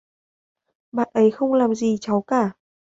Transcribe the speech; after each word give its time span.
bạn 0.91 1.07
ấy 1.13 1.31
không 1.31 1.53
làm 1.53 1.75
gì 1.75 1.97
cháu 2.01 2.21
cả 2.27 2.53